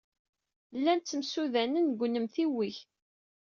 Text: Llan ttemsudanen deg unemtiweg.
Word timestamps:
Llan 0.77 0.99
ttemsudanen 1.01 1.85
deg 1.89 2.01
unemtiweg. 2.05 2.75